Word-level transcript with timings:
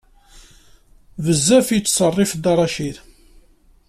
Bezzaf 1.23 1.67
i 1.71 1.75
yettṣerrif 1.75 2.31
Dda 2.35 2.53
Racid. 2.57 2.95